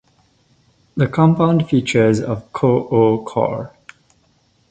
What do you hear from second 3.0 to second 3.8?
core.